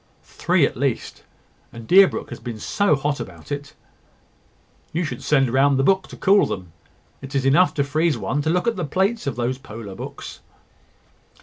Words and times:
"Three 0.23 0.65
at 0.65 0.75
least; 0.75 1.21
and 1.71 1.85
Deerbrook 1.87 2.31
has 2.31 2.39
been 2.39 2.57
so 2.57 2.95
hot 2.95 3.19
about 3.19 3.51
it" 3.51 3.75
"You 4.93 5.03
should 5.03 5.21
send 5.21 5.53
round 5.53 5.77
the 5.77 5.83
book 5.83 6.07
to 6.07 6.17
cool 6.17 6.47
them. 6.47 6.71
It 7.21 7.35
is 7.35 7.45
enough 7.45 7.75
to 7.75 7.83
freeze 7.83 8.17
one 8.17 8.41
to 8.41 8.49
look 8.49 8.65
at 8.67 8.77
the 8.77 8.83
plates 8.83 9.27
of 9.27 9.35
those 9.35 9.59
polar 9.59 9.93
books." 9.93 10.39